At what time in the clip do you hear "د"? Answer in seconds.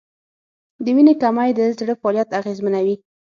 0.83-0.85, 1.55-1.59